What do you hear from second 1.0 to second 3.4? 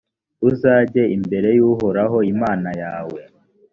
imbere y’uhoraho imana yawe,